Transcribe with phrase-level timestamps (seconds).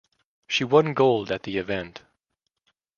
[0.47, 2.01] She won gold at the event.